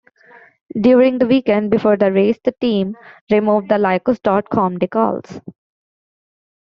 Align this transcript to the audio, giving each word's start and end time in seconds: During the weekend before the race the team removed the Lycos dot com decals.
During 0.75 1.19
the 1.19 1.27
weekend 1.27 1.69
before 1.69 1.95
the 1.95 2.11
race 2.11 2.39
the 2.43 2.53
team 2.59 2.97
removed 3.29 3.69
the 3.69 3.77
Lycos 3.77 4.19
dot 4.19 4.49
com 4.49 4.79
decals. 4.79 5.39